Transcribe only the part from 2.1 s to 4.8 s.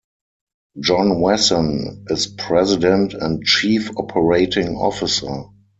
president and chief operating